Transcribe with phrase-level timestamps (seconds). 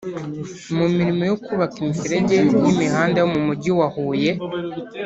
[0.77, 4.31] mu mirimo yo kubaka imiferege y’imihanda yo mu mujyi wa Huye